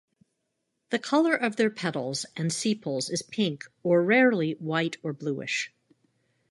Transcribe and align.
The 0.89 0.97
color 0.97 1.35
of 1.35 1.57
their 1.57 1.69
petals 1.69 2.25
and 2.35 2.51
sepals 2.51 3.07
is 3.07 3.21
pink 3.21 3.65
or 3.83 4.01
rarely 4.03 4.53
white 4.53 4.97
or 5.03 5.13
bluish. 5.13 5.71